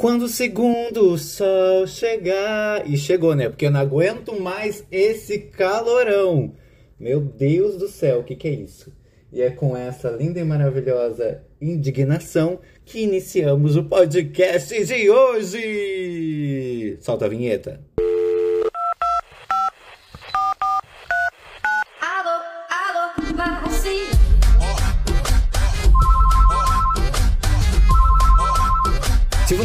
[0.00, 2.88] Quando o segundo sol chegar.
[2.88, 3.50] E chegou, né?
[3.50, 6.54] Porque eu não aguento mais esse calorão.
[6.98, 8.90] Meu Deus do céu, o que, que é isso?
[9.30, 16.96] E é com essa linda e maravilhosa indignação que iniciamos o podcast de hoje.
[17.02, 17.78] Solta a vinheta.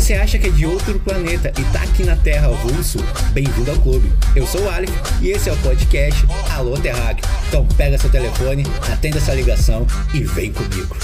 [0.05, 2.99] Você acha que é de outro planeta e tá aqui na Terra avulso,
[3.33, 4.07] bem-vindo ao clube.
[4.35, 6.21] Eu sou o Aleph e esse é o podcast
[6.55, 7.25] Alô Terráqueo.
[7.47, 8.61] Então pega seu telefone,
[8.93, 10.95] atenda essa ligação e vem comigo.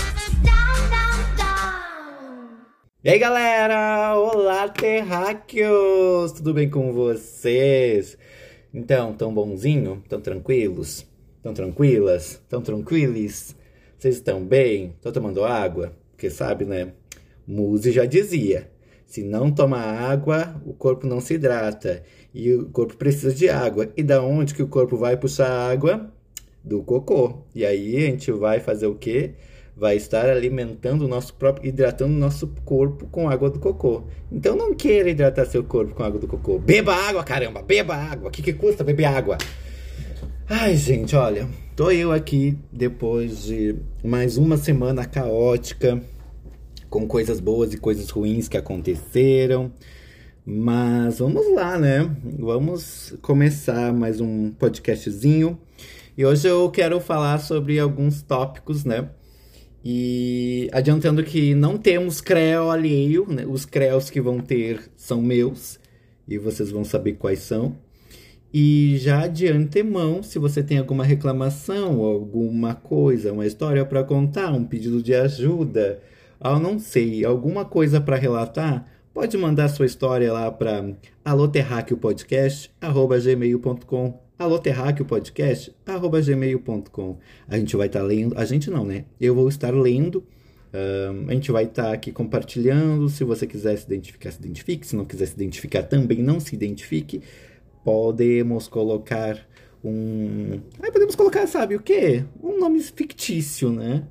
[3.03, 8.19] E aí galera, olá terráqueos, tudo bem com vocês?
[8.71, 10.03] Então, tão bonzinho?
[10.07, 11.07] Tão tranquilos?
[11.41, 12.39] Tão tranquilas?
[12.47, 13.55] Tão tranquilis?
[13.97, 14.93] Vocês estão bem?
[14.95, 15.91] Estão tomando água?
[16.11, 16.89] Porque sabe, né?
[17.47, 18.69] Muse já dizia,
[19.11, 22.01] se não toma água, o corpo não se hidrata.
[22.33, 23.89] E o corpo precisa de água.
[23.97, 26.09] E da onde que o corpo vai puxar água?
[26.63, 27.43] Do cocô.
[27.53, 29.33] E aí a gente vai fazer o quê?
[29.75, 34.03] Vai estar alimentando o nosso próprio, hidratando o nosso corpo com água do cocô.
[34.31, 36.57] Então não queira hidratar seu corpo com água do cocô.
[36.57, 38.29] Beba água, caramba, beba água.
[38.29, 39.37] O que, que custa beber água?
[40.47, 46.01] Ai, gente, olha, tô eu aqui depois de mais uma semana caótica,
[46.91, 49.71] com coisas boas e coisas ruins que aconteceram.
[50.45, 52.13] Mas vamos lá, né?
[52.37, 55.57] Vamos começar mais um podcastzinho.
[56.17, 59.07] E hoje eu quero falar sobre alguns tópicos, né?
[59.83, 63.45] E adiantando que não temos creu alheio, né?
[63.47, 65.79] Os creos que vão ter são meus
[66.27, 67.77] e vocês vão saber quais são.
[68.53, 74.51] E já de antemão, se você tem alguma reclamação, alguma coisa, uma história para contar,
[74.51, 76.01] um pedido de ajuda,
[76.43, 87.17] eu não sei, alguma coisa para relatar, pode mandar sua história lá para aloterraqueopodcast@gmail.com, aloterraqueopodcast@gmail.com.
[87.47, 89.05] A gente vai estar lendo, a gente não, né?
[89.19, 90.23] Eu vou estar lendo.
[90.73, 93.07] ahn, a gente vai estar aqui compartilhando.
[93.09, 94.87] Se você quiser se identificar, se identifique.
[94.87, 97.21] Se não quiser se identificar, também não se identifique.
[97.83, 99.37] Podemos colocar
[99.83, 100.59] um.
[100.81, 102.23] Ah, podemos colocar, sabe o quê?
[102.41, 104.03] Um nome fictício, né?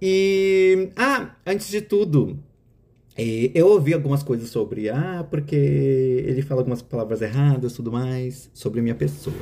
[0.00, 0.90] E.
[0.96, 2.38] Ah, antes de tudo,
[3.16, 4.88] eu ouvi algumas coisas sobre.
[4.88, 8.50] Ah, porque ele fala algumas palavras erradas tudo mais.
[8.54, 9.36] Sobre a minha pessoa.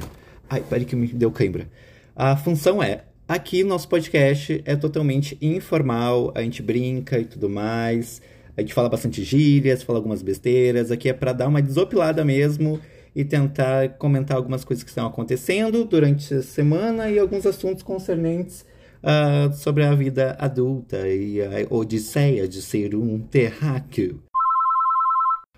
[0.49, 1.69] Ai, peraí que me deu cãibra.
[2.15, 3.05] A função é.
[3.28, 8.23] Aqui nosso podcast é totalmente informal, a gente brinca e tudo mais.
[8.56, 10.93] A gente fala bastante gírias, fala algumas besteiras.
[10.93, 12.81] Aqui é pra dar uma desopilada mesmo
[13.15, 18.65] e tentar comentar algumas coisas que estão acontecendo durante a semana e alguns assuntos concernentes
[19.09, 24.21] ah, sobre a vida adulta e a odisseia de ser um terráqueo.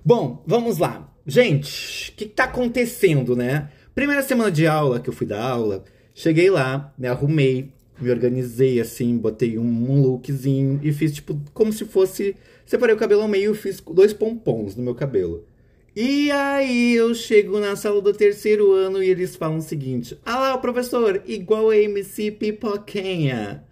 [0.04, 1.10] Bom, vamos lá.
[1.26, 3.70] Gente, o que, que tá acontecendo, né?
[3.94, 5.82] Primeira semana de aula que eu fui dar aula,
[6.14, 11.86] cheguei lá, me arrumei, me organizei assim, botei um lookzinho e fiz tipo como se
[11.86, 12.36] fosse.
[12.66, 15.47] Separei o cabelo ao meio e fiz dois pompons no meu cabelo.
[16.00, 20.38] E aí eu chego na sala do terceiro ano e eles falam o seguinte: Ah
[20.38, 23.64] lá, professor, igual a MC Pipoquinha.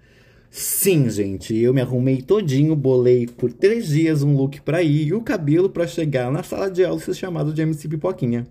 [0.51, 5.15] Sim, gente, eu me arrumei todinho, bolei por três dias um look pra ir e
[5.15, 8.45] o cabelo pra chegar na sala de aula ser chamado de MC Pipoquinha.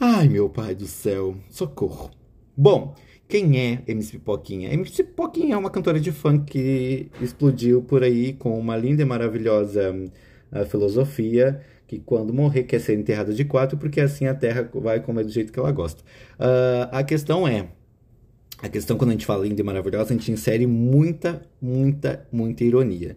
[0.00, 2.10] Ai, meu pai do céu, socorro.
[2.56, 2.92] Bom,
[3.28, 4.74] quem é MC Pipoquinha?
[4.74, 9.04] MC Pipoquinha é uma cantora de funk que explodiu por aí com uma linda e
[9.04, 9.94] maravilhosa
[10.50, 15.00] ah, filosofia que quando morrer quer ser enterrada de quatro porque assim a terra vai
[15.00, 16.02] comer do jeito que ela gosta.
[16.38, 17.68] Ah, a questão é,
[18.60, 22.64] a questão quando a gente fala linda e maravilhosa, a gente insere muita, muita, muita
[22.64, 23.16] ironia.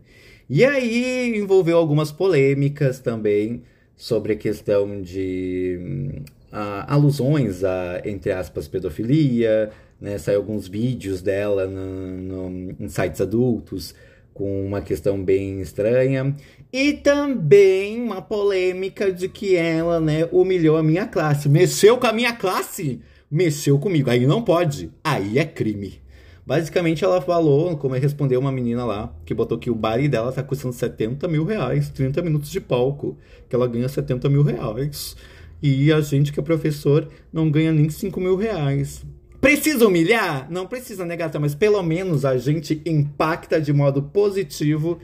[0.50, 3.64] E aí envolveu algumas polêmicas também
[3.96, 10.18] sobre a questão de hum, alusões a, entre aspas, pedofilia, né?
[10.18, 13.96] Saiu alguns vídeos dela no, no- em sites adultos
[14.34, 16.36] com uma questão bem estranha.
[16.72, 21.50] E também uma polêmica de que ela, né, humilhou a minha classe.
[21.50, 23.02] Mexeu com a minha classe?
[23.30, 24.10] Mexeu comigo.
[24.10, 24.90] Aí não pode.
[25.04, 26.02] Aí é crime.
[26.46, 30.42] Basicamente, ela falou, como respondeu uma menina lá, que botou que o baile dela tá
[30.42, 33.18] custando 70 mil reais, 30 minutos de palco,
[33.48, 35.16] que ela ganha 70 mil reais.
[35.62, 39.06] E a gente que é professor não ganha nem 5 mil reais.
[39.42, 40.46] Precisa humilhar?
[40.52, 41.40] Não precisa, gata?
[41.40, 45.00] Mas pelo menos a gente impacta de modo positivo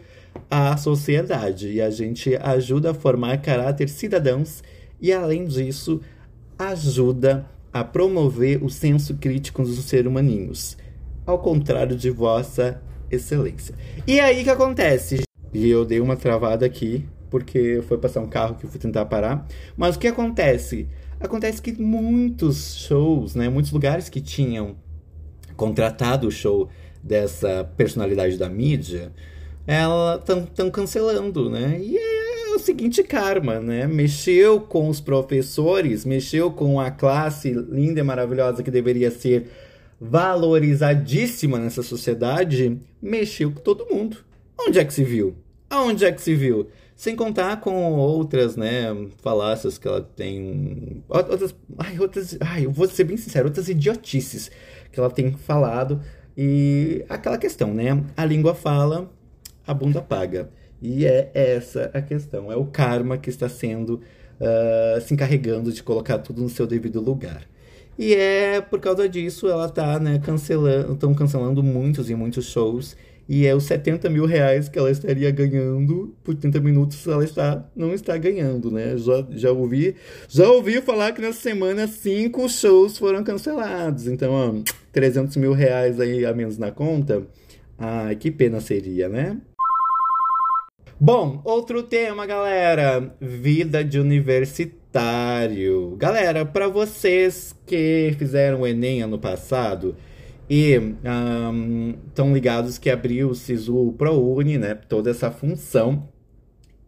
[0.49, 1.71] a sociedade.
[1.71, 4.63] E a gente ajuda a formar caráter cidadãos.
[5.01, 6.01] E além disso,
[6.57, 10.77] ajuda a promover o senso crítico dos seres humaninhos.
[11.25, 12.79] Ao contrário de Vossa
[13.09, 13.73] Excelência.
[14.05, 15.23] E aí que acontece?
[15.51, 19.05] E eu dei uma travada aqui porque foi passar um carro que eu fui tentar
[19.05, 19.47] parar.
[19.75, 20.87] Mas o que acontece?
[21.19, 24.75] Acontece que muitos shows, né, muitos lugares que tinham
[25.55, 26.69] contratado o show
[27.01, 29.11] dessa personalidade da mídia,
[29.65, 31.79] ela estão cancelando, né?
[31.81, 33.87] E é o seguinte karma, né?
[33.87, 39.49] Mexeu com os professores, mexeu com a classe linda e maravilhosa que deveria ser
[39.99, 44.17] valorizadíssima nessa sociedade, mexeu com todo mundo.
[44.59, 45.35] Onde é que se viu?
[45.69, 46.67] Aonde é que se viu?
[46.97, 48.87] Sem contar com outras, né,
[49.21, 51.03] falácias que ela tem.
[51.07, 51.55] Outras.
[51.77, 52.35] Ai, outras.
[52.41, 54.49] Ai, eu vou ser bem sincero, outras idiotices
[54.91, 56.01] que ela tem falado.
[56.35, 58.03] E aquela questão, né?
[58.17, 59.11] A língua fala,
[59.65, 60.49] a bunda paga.
[60.81, 62.51] E é essa a questão.
[62.51, 64.01] É o karma que está sendo
[64.41, 67.43] uh, se encarregando de colocar tudo no seu devido lugar.
[67.95, 72.97] E é por causa disso ela tá, né, cancelando, estão cancelando muitos e muitos shows.
[73.29, 77.65] E é os 70 mil reais que ela estaria ganhando por 30 minutos, ela está,
[77.75, 78.95] não está ganhando, né?
[78.97, 79.95] Já, já ouvi
[80.29, 84.07] já ouvi falar que nessa semana cinco shows foram cancelados.
[84.07, 84.53] Então, ó,
[84.93, 87.23] 300 mil reais aí a menos na conta.
[87.77, 89.37] Ai, que pena seria, né?
[90.99, 93.13] Bom, outro tema, galera.
[93.21, 95.95] Vida de universitário.
[95.97, 99.95] Galera, para vocês que fizeram o Enem ano passado
[100.49, 100.95] e
[102.07, 104.75] estão um, ligados que abriu o SISU ProUni, né?
[104.75, 106.07] Toda essa função.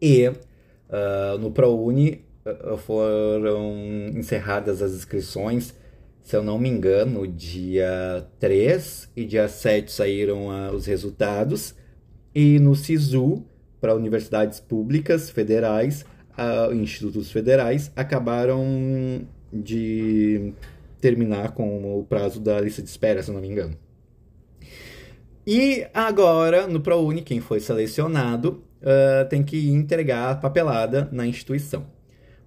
[0.00, 3.76] E uh, no ProUni uh, foram
[4.14, 5.74] encerradas as inscrições,
[6.22, 11.74] se eu não me engano, dia 3 e dia 7 saíram uh, os resultados.
[12.34, 13.44] E no SISU
[13.78, 16.04] para universidades públicas, federais,
[16.72, 20.52] institutos federais, acabaram de
[21.00, 23.76] terminar com o prazo da lista de espera, se não me engano.
[25.46, 31.86] E agora, no ProUni, quem foi selecionado uh, tem que entregar a papelada na instituição.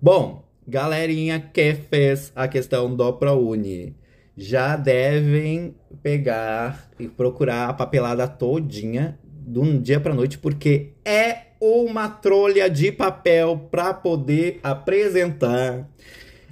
[0.02, 3.96] Bom, galerinha que fez a questão do ProUni,
[4.36, 11.54] já devem pegar e procurar a papelada todinha de um dia para noite, porque é
[11.60, 15.88] uma trolha de papel para poder apresentar.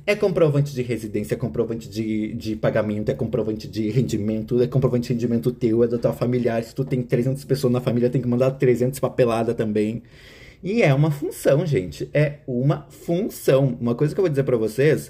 [0.06, 5.08] É comprovante de residência, é comprovante de, de pagamento, é comprovante de rendimento, é comprovante
[5.10, 6.64] de rendimento teu, é da tua familiar.
[6.64, 10.02] Se tu tem 300 pessoas na família, tem que mandar 300 papelada também.
[10.64, 12.10] E é uma função, gente.
[12.14, 13.78] É uma função.
[13.80, 15.10] Uma coisa que eu vou dizer para vocês: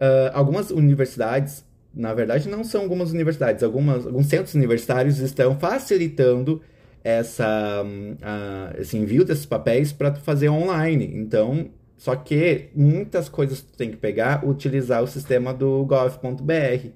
[0.00, 6.60] uh, algumas universidades, na verdade, não são algumas universidades, algumas, alguns centros universitários estão facilitando
[7.04, 11.10] essa, uh, esse envio desses papéis para fazer online.
[11.14, 16.88] Então, só que muitas coisas tu tem que pegar, utilizar o sistema do gov.br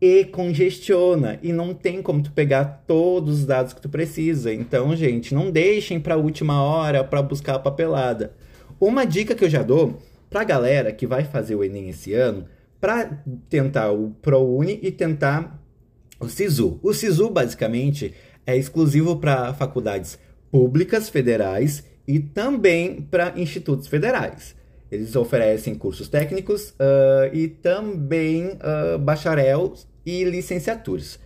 [0.00, 4.52] e congestiona e não tem como tu pegar todos os dados que tu precisa.
[4.52, 8.34] Então, gente, não deixem para última hora para buscar a papelada.
[8.78, 9.98] Uma dica que eu já dou
[10.28, 12.44] para galera que vai fazer o ENEM esse ano,
[12.80, 15.58] para tentar o ProUni e tentar
[16.20, 16.78] o SISU.
[16.82, 18.12] O SISU basicamente
[18.46, 20.18] é exclusivo para faculdades
[20.50, 24.54] públicas federais e também para institutos federais.
[24.90, 29.74] Eles oferecem cursos técnicos uh, e também uh, bacharel
[30.04, 31.18] e licenciaturas.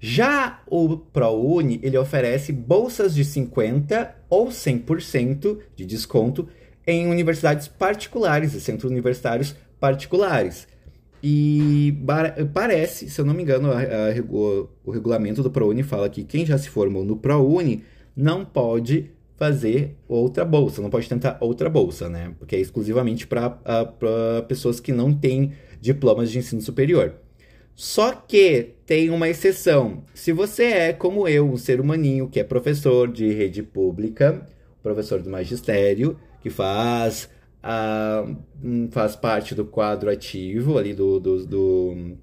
[0.00, 6.46] Já o ProUni, ele oferece bolsas de 50% ou 100% de desconto
[6.86, 10.68] em universidades particulares e centros universitários particulares.
[11.22, 11.96] E
[12.52, 16.22] parece, se eu não me engano, a, a, o, o, regulamento do ProUni fala que
[16.22, 17.82] quem já se formou no ProUni
[18.14, 22.34] não pode fazer outra bolsa, não pode tentar outra bolsa, né?
[22.38, 27.14] Porque é exclusivamente para pessoas que não têm diplomas de ensino superior.
[27.74, 30.04] Só que tem uma exceção.
[30.14, 34.46] Se você é, como eu, um ser humaninho que é professor de rede pública,
[34.82, 37.28] professor do magistério, que faz
[37.64, 38.36] uh,
[38.90, 42.16] faz parte do quadro ativo ali do, do, do,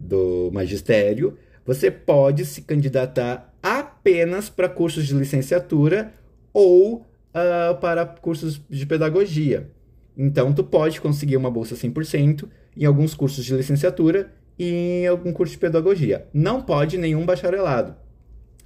[0.00, 6.12] do magistério, você pode se candidatar apenas para cursos de licenciatura
[6.54, 9.68] ou uh, para cursos de pedagogia.
[10.16, 15.32] Então, tu pode conseguir uma bolsa 100% em alguns cursos de licenciatura e em algum
[15.32, 16.26] curso de pedagogia.
[16.32, 17.96] Não pode nenhum bacharelado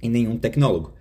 [0.01, 0.93] e nenhum tecnólogo,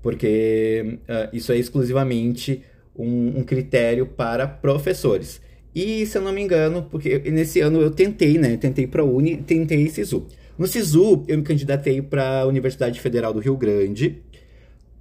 [0.00, 2.62] porque uh, isso é exclusivamente
[2.96, 5.40] um, um critério para professores.
[5.74, 8.56] E, se eu não me engano, porque nesse ano eu tentei, né?
[8.56, 10.26] Tentei para Uni, tentei SISU.
[10.56, 14.22] No SISU, eu me candidatei para a Universidade Federal do Rio Grande,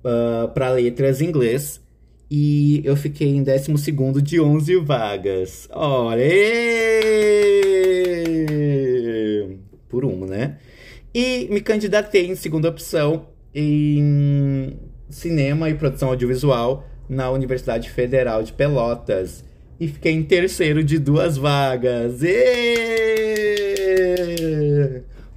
[0.05, 1.81] uh, ah, para letras em inglês,
[2.29, 5.67] e eu fiquei em 12 de 11 vagas.
[5.71, 6.23] Olha!
[9.89, 10.57] Por um, né?
[11.13, 14.77] E me candidatei em segunda opção em
[15.09, 19.45] cinema e produção audiovisual na Universidade Federal de Pelotas
[19.79, 22.21] e fiquei em terceiro de duas vagas.
[22.21, 23.45] Êêêê!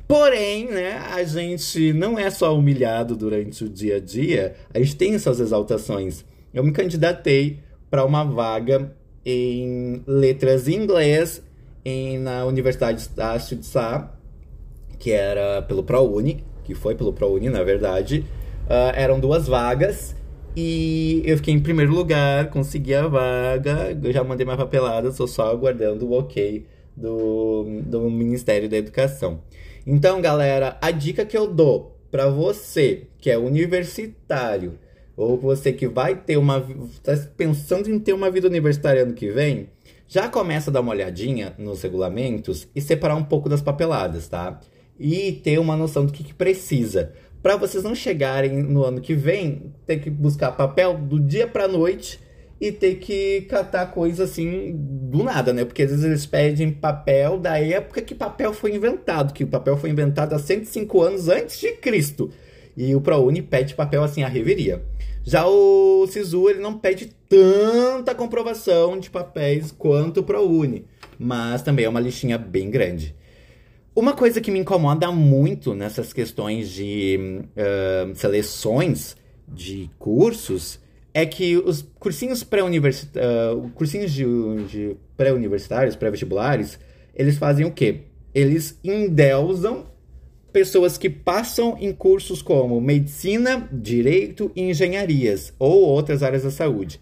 [0.08, 4.96] Porém, né, a gente não é só humilhado durante o dia a dia, a gente
[4.96, 6.24] tem suas exaltações.
[6.52, 7.58] Eu me candidatei
[7.90, 8.90] para uma vaga
[9.22, 11.42] em letras em inglês
[11.84, 14.10] em, na Universidade de Sá,
[14.98, 18.24] que era pelo ProUni, que foi pelo ProUni, na verdade.
[18.66, 20.16] Ah, eram duas vagas
[20.56, 25.28] e eu fiquei em primeiro lugar, consegui a vaga, eu já mandei minha papelada, estou
[25.28, 26.64] só aguardando o ok
[26.96, 29.40] do, do Ministério da Educação.
[29.90, 34.78] Então, galera, a dica que eu dou para você que é universitário
[35.16, 39.30] ou você que vai ter uma está pensando em ter uma vida universitária ano que
[39.30, 39.70] vem,
[40.06, 44.60] já começa a dar uma olhadinha nos regulamentos e separar um pouco das papeladas, tá?
[45.00, 47.14] E ter uma noção do que, que precisa.
[47.42, 51.66] Para vocês não chegarem no ano que vem, ter que buscar papel do dia para
[51.66, 52.20] noite
[52.60, 55.64] e ter que catar coisa assim do nada, né?
[55.64, 59.76] Porque às vezes eles pedem papel da época que papel foi inventado, que o papel
[59.76, 62.30] foi inventado há 105 anos antes de Cristo.
[62.76, 64.82] E o ProUni pede papel assim a reveria.
[65.24, 70.86] Já o Sisu, ele não pede tanta comprovação de papéis quanto o ProUni,
[71.18, 73.14] mas também é uma listinha bem grande.
[73.94, 80.80] Uma coisa que me incomoda muito nessas questões de uh, seleções de cursos
[81.12, 84.24] é que os cursinhos pré-universitários, uh, cursinhos de,
[84.68, 86.78] de pré-universitários, pré-vestibulares,
[87.14, 88.02] eles fazem o quê?
[88.34, 89.86] Eles endeusam
[90.52, 97.00] pessoas que passam em cursos como medicina, direito e engenharias ou outras áreas da saúde.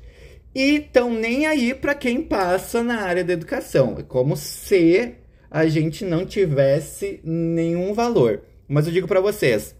[0.54, 3.96] E estão nem aí para quem passa na área da educação.
[3.98, 5.14] É como se
[5.50, 8.42] a gente não tivesse nenhum valor.
[8.66, 9.74] Mas eu digo para vocês,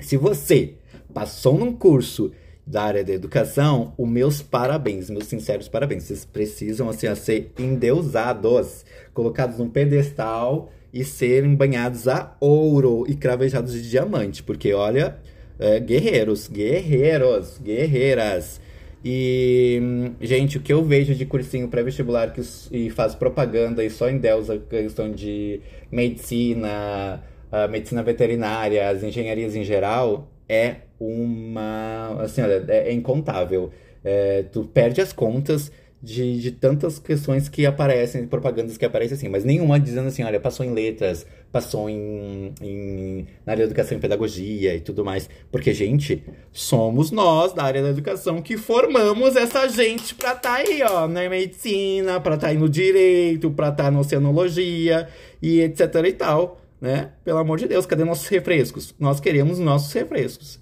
[0.00, 0.74] se você
[1.12, 2.32] passou num curso
[2.66, 6.04] da área da educação, os meus parabéns, meus sinceros parabéns.
[6.04, 13.72] Vocês precisam assim, ser endeusados, colocados num pedestal e serem banhados a ouro e cravejados
[13.72, 15.16] de diamante, porque olha,
[15.58, 18.60] é, guerreiros, guerreiros, guerreiras.
[19.04, 19.80] E,
[20.20, 22.40] gente, o que eu vejo de cursinho pré-vestibular que
[22.72, 25.60] e faz propaganda e só endeusa questão de
[25.92, 32.22] medicina, a medicina veterinária, as engenharias em geral, é uma.
[32.22, 33.70] Assim, olha, é, é incontável.
[34.04, 35.70] É, tu perde as contas
[36.02, 40.38] de, de tantas questões que aparecem, propagandas que aparecem assim, mas nenhuma dizendo assim, olha,
[40.38, 45.28] passou em letras, passou em, em na área da educação e pedagogia e tudo mais.
[45.50, 46.22] Porque, gente,
[46.52, 51.08] somos nós da área da educação que formamos essa gente pra estar tá aí, ó,
[51.08, 55.08] na medicina, pra estar tá aí no direito, pra estar tá na oceanologia
[55.42, 57.12] e etc e tal, né?
[57.24, 58.94] Pelo amor de Deus, cadê nossos refrescos?
[58.98, 60.60] Nós queremos nossos refrescos.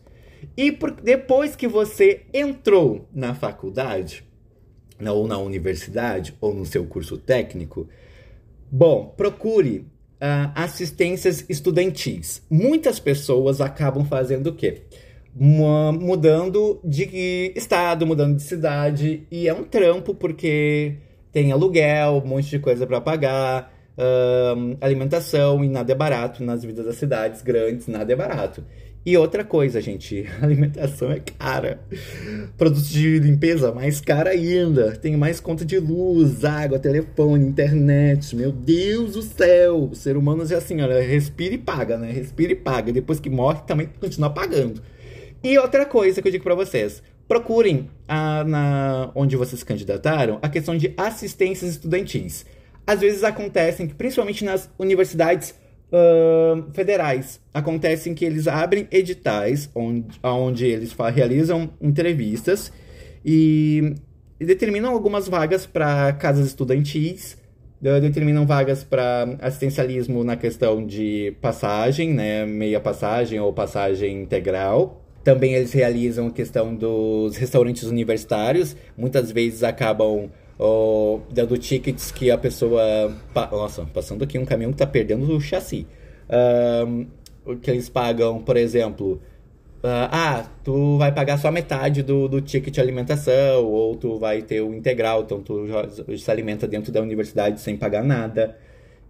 [0.56, 4.24] E por, depois que você entrou na faculdade,
[5.00, 7.88] ou na universidade, ou no seu curso técnico,
[8.70, 12.42] bom, procure uh, assistências estudantis.
[12.50, 14.82] Muitas pessoas acabam fazendo o quê?
[15.36, 20.96] Mudando de estado, mudando de cidade, e é um trampo porque
[21.32, 26.64] tem aluguel, um monte de coisa para pagar, uh, alimentação, e nada é barato nas
[26.64, 28.64] vidas das cidades grandes, nada é barato.
[29.06, 31.78] E outra coisa, gente, alimentação é cara.
[32.56, 34.92] Produtos de limpeza, mais cara ainda.
[34.96, 38.34] Tem mais conta de luz, água, telefone, internet.
[38.34, 39.90] Meu Deus do céu!
[39.90, 42.10] O ser humano é assim, olha, respira e paga, né?
[42.10, 42.92] Respira e paga.
[42.92, 44.80] Depois que morre, também continua pagando.
[45.42, 47.02] E outra coisa que eu digo para vocês.
[47.28, 52.46] Procurem a, na, onde vocês se candidataram a questão de assistências estudantis.
[52.86, 55.54] Às vezes acontecem principalmente nas universidades
[55.90, 57.40] uh, federais.
[57.52, 62.72] Acontecem que eles abrem editais onde, onde eles realizam entrevistas
[63.24, 63.94] e,
[64.38, 67.38] e determinam algumas vagas para casas estudantis,
[67.80, 75.02] determinam vagas para assistencialismo na questão de passagem, né, meia passagem ou passagem integral.
[75.22, 82.30] Também eles realizam a questão dos restaurantes universitários, muitas vezes acabam ou dando tickets que
[82.30, 83.14] a pessoa.
[83.32, 83.48] Pa...
[83.50, 85.86] Nossa, passando aqui um caminhão que tá perdendo o chassi.
[86.86, 87.06] Um,
[87.60, 89.20] que eles pagam, por exemplo.
[89.82, 94.62] Uh, ah, tu vai pagar só metade do, do ticket alimentação, ou tu vai ter
[94.62, 95.66] o integral, então tu
[96.16, 98.56] se alimenta dentro da universidade sem pagar nada.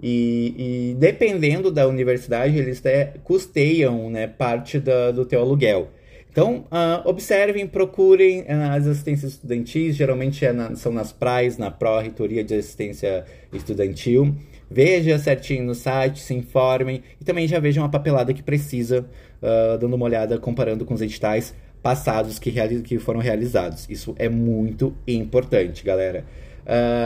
[0.02, 5.90] E, e dependendo da universidade, eles até custeiam né, parte da, do teu aluguel.
[6.34, 11.70] Então, uh, observem, procurem uh, as assistências estudantis, geralmente é na, são nas praias, na
[11.70, 14.34] Pró-Reitoria de Assistência Estudantil.
[14.68, 19.06] Veja certinho no site, se informem e também já vejam a papelada que precisa,
[19.40, 23.86] uh, dando uma olhada, comparando com os editais, passados que, reali que foram realizados.
[23.88, 26.24] Isso é muito importante, galera.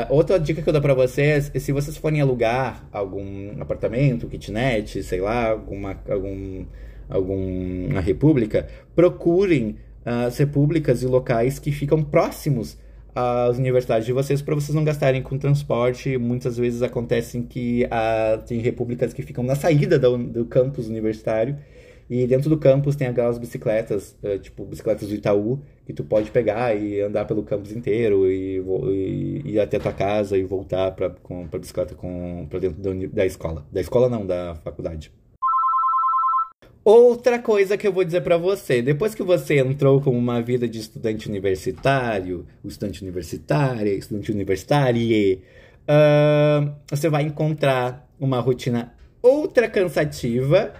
[0.09, 5.03] Outra dica que eu dou para vocês é se vocês forem alugar algum apartamento, kitnet,
[5.03, 6.65] sei lá, alguma, algum,
[7.09, 12.79] alguma república, procurem as repúblicas e locais que ficam próximos
[13.15, 16.17] às universidades de vocês para vocês não gastarem com transporte.
[16.17, 21.59] Muitas vezes acontecem que uh, tem repúblicas que ficam na saída do, do campus universitário
[22.09, 26.31] e dentro do campus tem aquelas bicicletas, uh, tipo bicicletas do Itaú, que tu pode
[26.31, 31.07] pegar e andar pelo campus inteiro e, e, ir até tua casa e voltar para
[31.09, 31.95] a bicicleta
[32.49, 33.67] para dentro da, da escola.
[33.71, 35.13] Da escola não, da faculdade.
[36.89, 40.67] Outra coisa que eu vou dizer para você, depois que você entrou com uma vida
[40.67, 45.39] de estudante universitário, estudante universitária, estudante universitária,
[45.87, 50.73] uh, você vai encontrar uma rotina ultra cansativa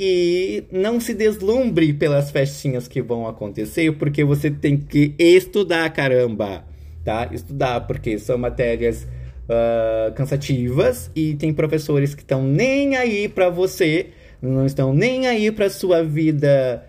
[0.00, 6.64] e não se deslumbre pelas festinhas que vão acontecer, porque você tem que estudar, caramba,
[7.04, 7.30] tá?
[7.32, 9.04] Estudar, porque são matérias
[9.44, 14.08] uh, cansativas e tem professores que estão nem aí para você,
[14.42, 16.84] não estão nem aí para sua vida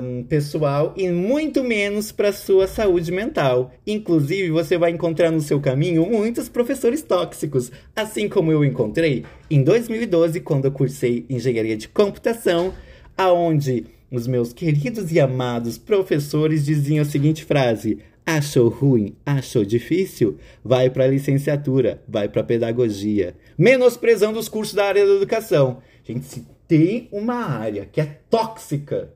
[0.00, 3.72] um, pessoal e muito menos para sua saúde mental.
[3.84, 9.62] Inclusive, você vai encontrar no seu caminho muitos professores tóxicos, assim como eu encontrei em
[9.62, 12.72] 2012 quando eu cursei engenharia de computação,
[13.16, 19.16] aonde os meus queridos e amados professores diziam a seguinte frase: Achou ruim?
[19.26, 20.36] Achou difícil?
[20.64, 25.78] Vai para licenciatura, vai para pedagogia, menosprezando os cursos da área da educação.
[26.04, 29.10] Gente, se tem uma área que é tóxica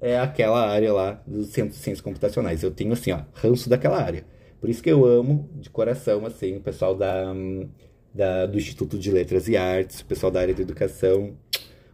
[0.00, 2.62] é aquela área lá do Centro de Ciências Computacionais.
[2.62, 4.24] Eu tenho, assim, ó, ranço daquela área.
[4.60, 7.34] Por isso que eu amo, de coração, assim, o pessoal da,
[8.14, 11.34] da, do Instituto de Letras e Artes, o pessoal da área de educação.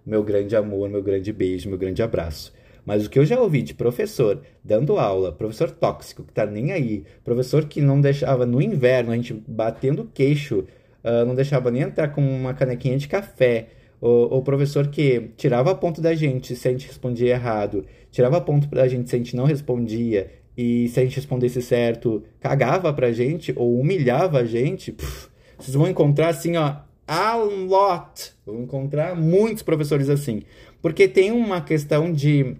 [0.05, 2.53] Meu grande amor, meu grande beijo, meu grande abraço.
[2.85, 6.71] Mas o que eu já ouvi de professor dando aula, professor tóxico, que tá nem
[6.71, 10.61] aí, professor que não deixava no inverno a gente batendo queixo,
[11.03, 15.75] uh, não deixava nem entrar com uma canequinha de café, o, o professor que tirava
[15.75, 19.37] ponto da gente se a gente respondia errado, tirava ponto da gente se a gente
[19.37, 24.91] não respondia, e se a gente respondesse certo, cagava pra gente ou humilhava a gente,
[24.91, 25.29] puf,
[25.59, 28.33] vocês vão encontrar assim, ó, a lot.
[28.45, 30.43] Vão encontrar muitos professores assim.
[30.81, 32.57] Porque tem uma questão de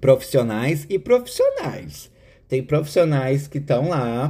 [0.00, 2.10] profissionais e profissionais.
[2.48, 4.28] Tem profissionais que estão lá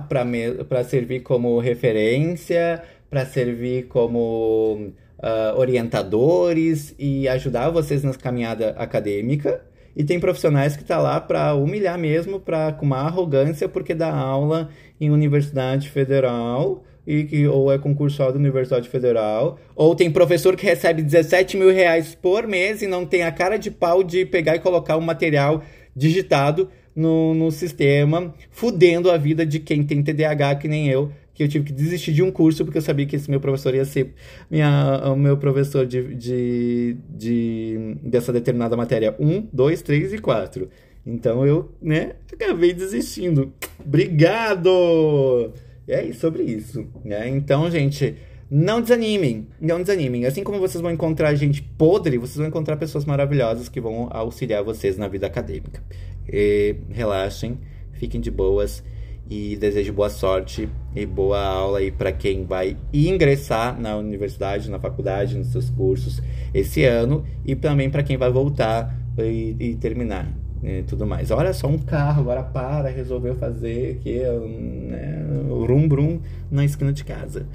[0.68, 9.62] para servir como referência, para servir como uh, orientadores e ajudar vocês na caminhada acadêmica.
[9.94, 13.94] E tem profissionais que estão tá lá para humilhar mesmo, para com uma arrogância, porque
[13.94, 20.10] dá aula em universidade federal e que ou é concursado da Universidade Federal, ou tem
[20.10, 24.04] professor que recebe 17 mil reais por mês e não tem a cara de pau
[24.04, 25.62] de pegar e colocar o um material
[25.96, 31.10] digitado no, no sistema, fudendo a vida de quem tem TDAH, que nem eu,
[31.42, 33.74] que eu tive que desistir de um curso porque eu sabia que esse meu professor
[33.74, 34.14] ia ser
[34.50, 40.68] minha, o meu professor de, de, de dessa determinada matéria 1, 2, 3 e 4.
[41.04, 43.52] Então eu, né, acabei desistindo.
[43.84, 45.52] Obrigado!
[45.86, 47.28] E é sobre isso, né?
[47.28, 48.14] Então, gente,
[48.48, 50.26] não desanimem, não desanimem.
[50.26, 54.62] Assim como vocês vão encontrar gente podre, vocês vão encontrar pessoas maravilhosas que vão auxiliar
[54.62, 55.82] vocês na vida acadêmica.
[56.28, 57.58] E relaxem,
[57.94, 58.84] fiquem de boas
[59.28, 64.78] e desejo boa sorte e boa aula aí para quem vai ingressar na universidade, na
[64.78, 70.28] faculdade, nos seus cursos esse ano e também para quem vai voltar e, e terminar
[70.62, 71.30] e tudo mais.
[71.30, 77.04] Olha só um carro agora para resolveu fazer aqui né, rum brum na esquina de
[77.04, 77.46] casa.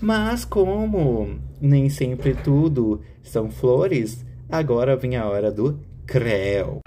[0.00, 6.78] Mas como nem sempre tudo são flores, agora vem a hora do creu.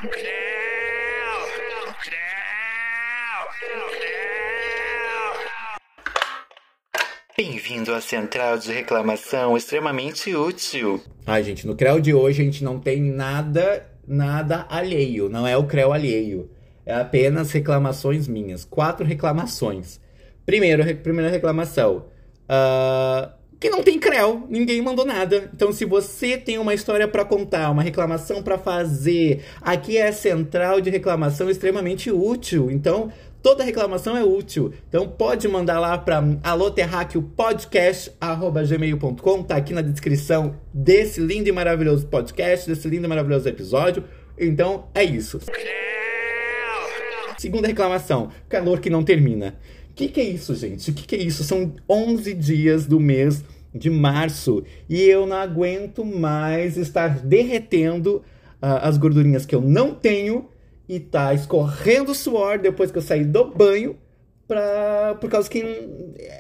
[7.72, 11.00] Bem-vindo à central de reclamação extremamente útil.
[11.26, 15.30] Ai, gente, no CREO de hoje a gente não tem nada, nada alheio.
[15.30, 16.52] Não é o CREO alheio.
[16.86, 18.66] É apenas reclamações minhas.
[18.66, 20.02] Quatro reclamações.
[20.46, 22.08] Primeiro, primeira reclamação.
[22.44, 25.50] Uh, que não tem CREO, ninguém mandou nada.
[25.54, 30.14] Então, se você tem uma história para contar, uma reclamação para fazer, aqui é a
[30.14, 32.70] central de reclamação extremamente útil.
[32.70, 34.72] Então, Toda reclamação é útil.
[34.88, 39.44] Então pode mandar lá para aloterraqueopodcast.gmail.com.
[39.44, 44.04] Tá aqui na descrição desse lindo e maravilhoso podcast, desse lindo e maravilhoso episódio.
[44.38, 45.40] Então é isso.
[47.38, 49.56] Segunda reclamação: calor que não termina.
[49.90, 50.92] O que, que é isso, gente?
[50.92, 51.44] O que, que é isso?
[51.44, 58.24] São 11 dias do mês de março e eu não aguento mais estar derretendo uh,
[58.82, 60.48] as gordurinhas que eu não tenho
[60.88, 63.98] e tá escorrendo suor depois que eu saí do banho,
[64.48, 65.64] pra, por causa que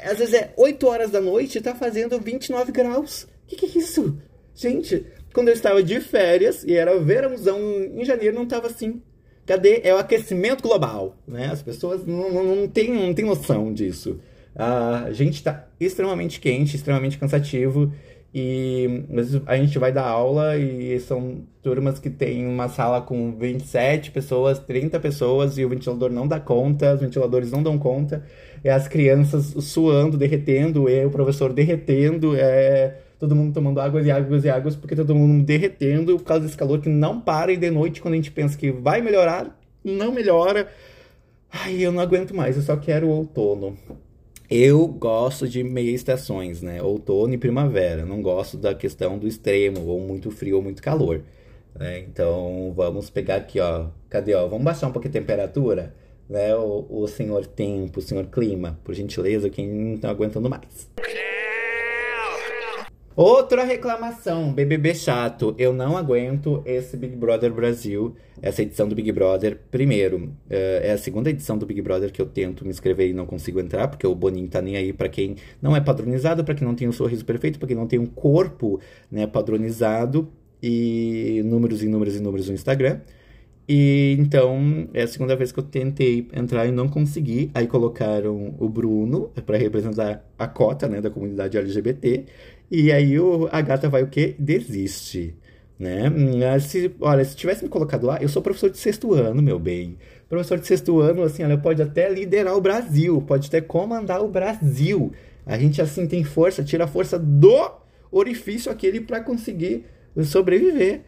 [0.03, 3.27] às vezes é 8 horas da noite e tá fazendo 29 graus.
[3.47, 4.17] Que, que é isso?
[4.53, 7.59] Gente, quando eu estava de férias e era verãozão
[7.93, 9.01] em janeiro, não tava assim.
[9.45, 9.81] Cadê?
[9.83, 11.47] É o aquecimento global, né?
[11.51, 14.19] As pessoas não, não, não, têm, não têm noção disso.
[14.53, 17.91] A gente está extremamente quente, extremamente cansativo.
[18.33, 19.03] E
[19.45, 24.57] a gente vai dar aula e são turmas que tem uma sala com 27 pessoas,
[24.57, 28.23] 30 pessoas e o ventilador não dá conta, os ventiladores não dão conta.
[28.63, 34.11] É as crianças suando, derretendo, é o professor derretendo, é todo mundo tomando águas e
[34.11, 37.57] águas e águas, porque todo mundo derretendo por causa desse calor que não para e
[37.57, 40.69] de noite, quando a gente pensa que vai melhorar, não melhora.
[41.51, 43.77] Ai, eu não aguento mais, eu só quero o outono.
[44.53, 46.83] Eu gosto de meia estações, né?
[46.83, 48.05] Outono e primavera.
[48.05, 51.21] Não gosto da questão do extremo, ou muito frio ou muito calor.
[51.73, 51.99] Né?
[51.99, 53.87] Então vamos pegar aqui, ó.
[54.09, 54.49] Cadê, ó?
[54.49, 55.95] Vamos baixar um pouquinho a temperatura,
[56.29, 56.53] né?
[56.53, 60.89] O, o senhor tempo, o senhor clima, por gentileza, quem não tá aguentando mais.
[63.13, 65.53] Outra reclamação, BBB chato.
[65.57, 69.59] Eu não aguento esse Big Brother Brasil, essa edição do Big Brother.
[69.69, 73.13] Primeiro, eh, é a segunda edição do Big Brother que eu tento me inscrever e
[73.13, 76.55] não consigo entrar, porque o Boninho tá nem aí para quem não é padronizado, para
[76.55, 78.79] quem não tem um sorriso perfeito, para quem não tem um corpo
[79.11, 80.31] né, padronizado
[80.63, 83.01] e números e números e números no Instagram.
[83.67, 87.51] E então é a segunda vez que eu tentei entrar e não consegui.
[87.53, 92.25] Aí colocaram o Bruno para representar a cota né, da comunidade LGBT.
[92.71, 94.33] E aí o, a gata vai o quê?
[94.39, 95.35] Desiste.
[95.77, 96.09] Né?
[96.61, 99.97] Se, olha, se tivesse me colocado lá, eu sou professor de sexto ano, meu bem.
[100.29, 104.29] Professor de sexto ano, assim, olha, pode até liderar o Brasil, pode até comandar o
[104.29, 105.11] Brasil.
[105.45, 107.71] A gente, assim, tem força, tira a força do
[108.09, 109.83] orifício aquele para conseguir
[110.23, 111.01] sobreviver.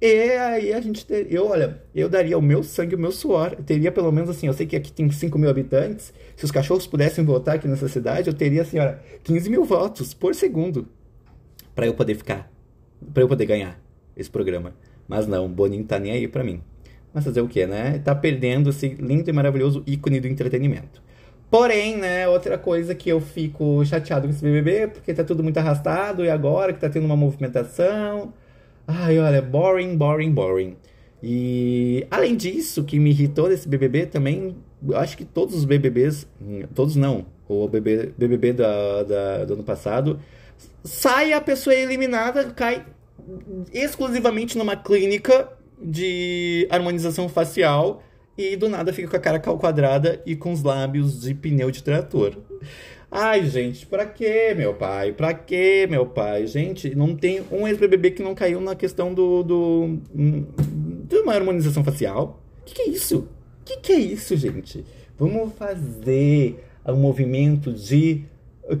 [0.00, 3.54] E aí a gente, ter, eu, olha, eu daria o meu sangue, o meu suor.
[3.56, 6.12] Eu teria pelo menos assim, eu sei que aqui tem 5 mil habitantes.
[6.34, 10.12] Se os cachorros pudessem votar aqui nessa cidade, eu teria assim, olha, 15 mil votos
[10.12, 10.88] por segundo
[11.74, 12.50] para eu poder ficar,
[13.12, 13.80] para eu poder ganhar
[14.16, 14.74] esse programa.
[15.08, 16.62] Mas não, Boninho tá nem aí para mim.
[17.12, 17.98] Mas fazer o que, né?
[17.98, 21.02] Tá perdendo esse lindo e maravilhoso ícone do entretenimento.
[21.50, 25.58] Porém, né, outra coisa que eu fico chateado com esse BBB, porque tá tudo muito
[25.58, 28.32] arrastado e agora que tá tendo uma movimentação.
[28.86, 30.76] Ai, olha, boring, boring, boring.
[31.22, 34.56] E além disso, que me irritou desse BBB também,
[34.86, 36.26] eu acho que todos os BBBs,
[36.74, 40.18] todos não, o BBB, BBB da, da, do ano passado,
[40.82, 42.84] sai a pessoa eliminada, cai
[43.72, 45.48] exclusivamente numa clínica
[45.80, 48.02] de harmonização facial
[48.36, 51.82] e do nada fica com a cara quadrada e com os lábios de pneu de
[51.82, 52.36] trator.
[53.16, 55.12] Ai, gente, pra que, meu pai?
[55.12, 56.48] Pra que, meu pai?
[56.48, 59.98] Gente, não tem um ex-BBB que não caiu na questão do, do.
[60.12, 62.42] de uma harmonização facial.
[62.64, 63.28] Que, que é isso?
[63.64, 64.84] Que, que é isso, gente?
[65.16, 68.24] Vamos fazer um movimento de.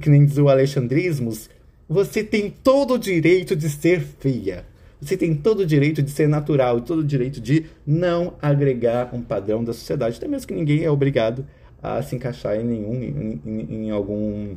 [0.00, 1.48] que nem diz o Alexandrismos,
[1.88, 4.64] você tem todo o direito de ser feia.
[5.00, 9.20] Você tem todo o direito de ser natural, todo o direito de não agregar um
[9.20, 11.44] padrão da sociedade, até mesmo que ninguém é obrigado
[11.82, 14.56] a se encaixar em nenhum, em, em, em algum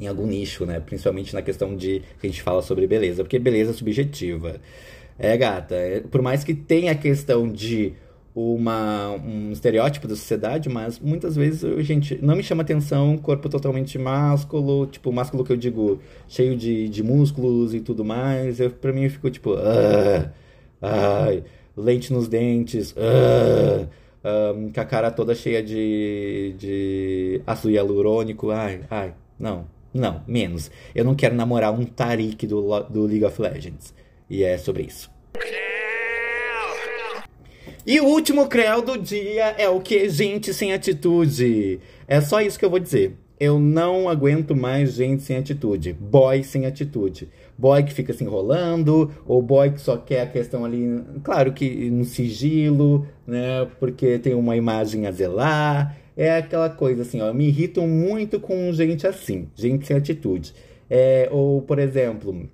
[0.00, 0.80] em algum nicho, né?
[0.80, 4.56] Principalmente na questão de que a gente fala sobre beleza, porque beleza é subjetiva.
[5.18, 7.92] É, gata, é, por mais que tenha a questão de
[8.54, 13.48] uma, um estereótipo da sociedade, mas muitas vezes, eu, gente, não me chama atenção corpo
[13.48, 18.60] totalmente másculo, tipo, másculo que eu digo cheio de, de músculos e tudo mais.
[18.60, 20.30] Eu, pra mim, eu fico tipo, ah,
[20.80, 21.44] ai,
[21.76, 23.86] lente nos dentes, ah,
[24.54, 30.70] um, com a cara toda cheia de, de ácido hialurônico, ai, ai, não, não, menos.
[30.94, 33.94] Eu não quero namorar um Tarik do, do League of Legends.
[34.28, 35.10] E é sobre isso.
[37.90, 40.08] E o último creu do dia é o que?
[40.08, 41.80] Gente sem atitude.
[42.06, 43.16] É só isso que eu vou dizer.
[43.40, 45.92] Eu não aguento mais gente sem atitude.
[45.94, 47.28] Boy sem atitude.
[47.58, 51.90] Boy que fica se enrolando, ou boy que só quer a questão ali, claro que
[51.90, 53.66] no sigilo, né?
[53.80, 55.98] Porque tem uma imagem a zelar.
[56.16, 57.32] É aquela coisa assim, ó.
[57.32, 60.54] Me irritam muito com gente assim, gente sem atitude.
[60.88, 62.48] É, ou, por exemplo,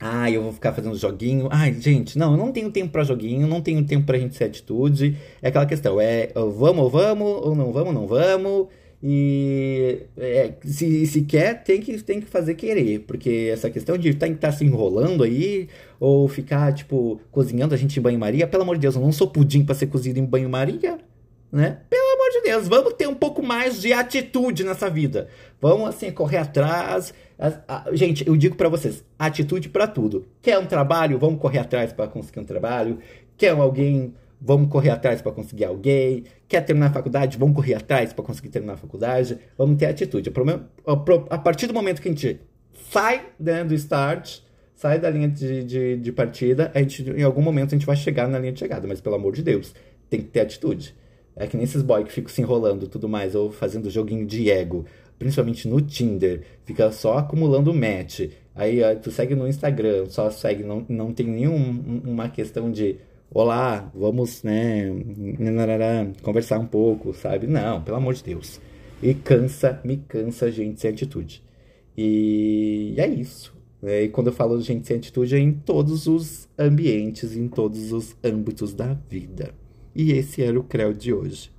[0.00, 1.48] ah, eu vou ficar fazendo joguinho.
[1.50, 4.44] Ai, gente, não, eu não tenho tempo para joguinho, não tenho tempo pra gente ser
[4.44, 5.16] atitude.
[5.42, 8.68] É aquela questão, é vamos vamos, ou não vamos, não vamos.
[9.02, 13.00] E é, se, se quer, tem que, tem que fazer querer.
[13.00, 17.78] Porque essa questão de estar tá, tá se enrolando aí, ou ficar, tipo, cozinhando a
[17.78, 20.24] gente em banho-maria, pelo amor de Deus, eu não sou pudim para ser cozido em
[20.24, 20.98] banho-maria,
[21.50, 21.78] né?
[21.88, 25.28] Pelo amor de Deus, vamos ter um pouco mais de atitude nessa vida.
[25.60, 27.14] Vamos, assim, correr atrás
[27.92, 30.26] Gente, eu digo para vocês, atitude para tudo.
[30.42, 31.18] Quer um trabalho?
[31.18, 32.98] Vamos correr atrás para conseguir um trabalho.
[33.36, 36.24] Quer alguém Vamos correr atrás para conseguir alguém.
[36.46, 37.36] Quer terminar a faculdade?
[37.36, 39.38] Vamos correr atrás para conseguir terminar a faculdade.
[39.56, 40.32] Vamos ter atitude.
[41.28, 42.40] A partir do momento que a gente
[42.92, 44.38] sai né, do start,
[44.74, 47.96] sai da linha de, de, de, partida, a gente, em algum momento a gente vai
[47.96, 48.86] chegar na linha de chegada.
[48.86, 49.74] Mas pelo amor de Deus,
[50.08, 50.94] tem que ter atitude.
[51.34, 54.50] É que nem esses boy que ficam se enrolando tudo mais, ou fazendo joguinho de
[54.50, 54.84] ego,
[55.18, 58.30] principalmente no Tinder, fica só acumulando match.
[58.54, 62.96] Aí tu segue no Instagram, só segue, não, não tem nenhuma questão de
[63.30, 64.90] olá, vamos, né,
[66.22, 67.46] conversar um pouco, sabe?
[67.46, 68.60] Não, pelo amor de Deus.
[69.02, 71.42] E cansa, me cansa gente sem atitude.
[71.96, 73.56] E é isso.
[73.82, 77.92] É, e quando eu falo gente sem atitude é em todos os ambientes, em todos
[77.92, 79.54] os âmbitos da vida.
[79.94, 81.50] E esse era o CREO de hoje.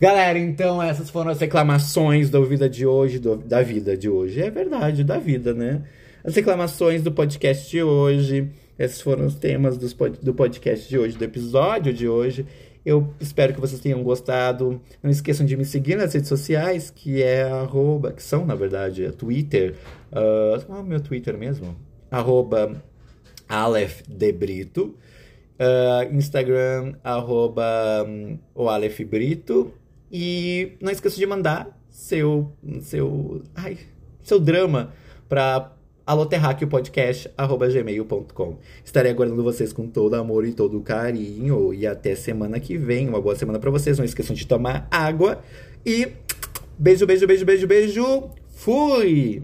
[0.00, 4.40] Galera, então essas foram as reclamações da vida de hoje, do, da vida de hoje.
[4.40, 5.82] É verdade, da vida, né?
[6.22, 8.48] As reclamações do podcast de hoje.
[8.78, 12.46] Esses foram os temas dos, do podcast de hoje, do episódio de hoje.
[12.86, 14.80] Eu espero que vocês tenham gostado.
[15.02, 19.04] Não esqueçam de me seguir nas redes sociais, que é arroba, que são, na verdade,
[19.04, 19.74] é Twitter.
[20.12, 21.74] Uh, qual é o meu Twitter mesmo?
[22.08, 22.80] Arroba
[23.48, 24.02] Aleph.
[25.60, 29.72] Uh, Instagram, arroba um, o Aleph Brito.
[30.10, 33.76] E não esqueça de mandar seu, seu, ai,
[34.22, 34.94] seu drama
[35.28, 35.74] para
[36.06, 41.74] aloterraquiopodcast.gmail.com Estarei aguardando vocês com todo amor e todo carinho.
[41.74, 43.06] E até semana que vem.
[43.08, 43.98] Uma boa semana para vocês.
[43.98, 45.42] Não esqueçam de tomar água.
[45.84, 46.08] E
[46.78, 48.30] beijo, beijo, beijo, beijo, beijo.
[48.48, 49.42] Fui!